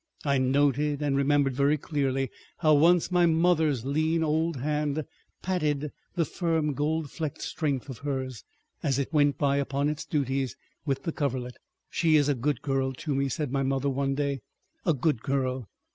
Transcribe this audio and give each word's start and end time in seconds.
I 0.25 0.39
noted 0.39 1.03
and 1.03 1.15
remembered 1.15 1.53
very 1.53 1.77
clearly 1.77 2.31
how 2.57 2.73
once 2.73 3.11
my 3.11 3.27
mother's 3.27 3.85
lean 3.85 4.23
old 4.23 4.57
hand 4.57 5.03
patted 5.43 5.91
the 6.15 6.25
firm 6.25 6.73
gold 6.73 7.11
flecked 7.11 7.43
strength 7.43 7.87
of 7.87 7.99
hers, 7.99 8.43
as 8.81 8.97
it 8.97 9.13
went 9.13 9.37
by 9.37 9.57
upon 9.57 9.89
its 9.89 10.03
duties 10.03 10.55
with 10.87 11.03
the 11.03 11.11
coverlet. 11.11 11.57
"She 11.91 12.15
is 12.15 12.27
a 12.29 12.33
good 12.33 12.63
girl 12.63 12.93
to 12.93 13.13
me," 13.13 13.29
said 13.29 13.51
my 13.51 13.61
mother 13.61 13.91
one 13.91 14.15
day. 14.15 14.39
"A 14.87 14.95
good 14.95 15.21
girl. 15.21 15.69